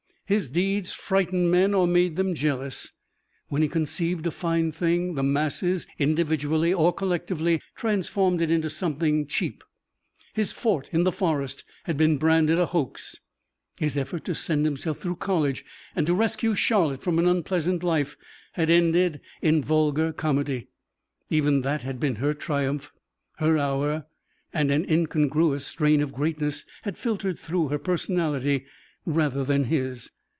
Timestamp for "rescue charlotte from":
16.13-17.19